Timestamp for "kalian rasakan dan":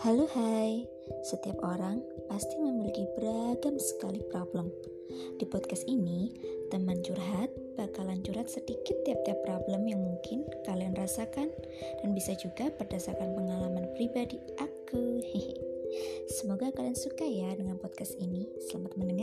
10.64-12.16